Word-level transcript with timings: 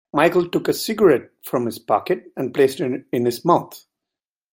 Michael 0.13 0.49
took 0.49 0.67
a 0.67 0.73
cigarette 0.73 1.29
from 1.43 1.67
his 1.67 1.77
pocket 1.77 2.33
and 2.35 2.55
placed 2.55 2.79
it 2.81 3.05
in 3.11 3.23
his 3.25 3.45
mouth. 3.45 3.85